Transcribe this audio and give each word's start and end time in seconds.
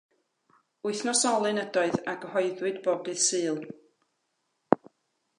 Wythnosolyn 0.85 1.59
ydoedd 1.63 1.97
a 2.13 2.15
gyhoeddwyd 2.23 2.79
bob 2.87 3.03
dydd 3.09 3.19
Sul. 3.25 3.61